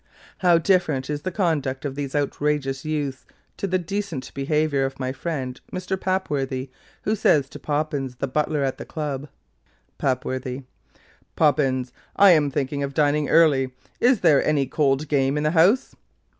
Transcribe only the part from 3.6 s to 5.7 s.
the decent behaviour of my friend,